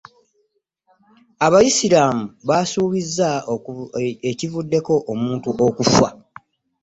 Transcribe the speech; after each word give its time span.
Abayisiraamu 1.45 2.25
baabuzizza 2.47 3.29
ekivuddeko 4.29 4.93
omuntu 5.13 5.49
okufa. 5.67 6.07